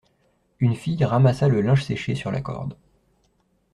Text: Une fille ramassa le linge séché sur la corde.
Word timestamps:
Une 0.59 0.73
fille 0.75 1.05
ramassa 1.05 1.47
le 1.47 1.61
linge 1.61 1.83
séché 1.83 2.15
sur 2.15 2.31
la 2.31 2.41
corde. 2.41 2.75